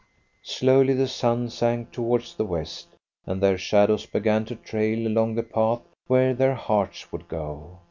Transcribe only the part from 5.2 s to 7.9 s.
the path where their hearts would go.